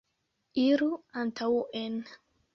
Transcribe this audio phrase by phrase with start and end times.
[0.61, 0.87] Iru
[1.25, 2.01] antaŭen.